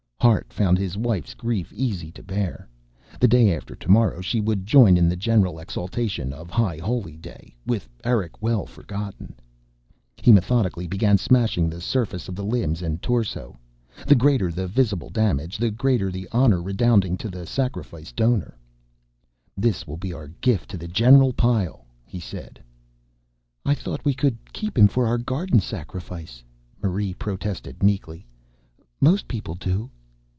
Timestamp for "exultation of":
5.57-6.51